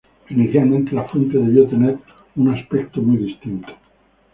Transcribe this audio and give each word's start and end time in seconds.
Inicialmente, 0.31 0.93
la 0.93 1.07
fuente 1.07 1.37
debió 1.37 1.67
tener 1.69 1.99
un 2.35 2.49
aspecto 2.49 3.03
muy 3.03 3.17
distinto. 3.17 3.67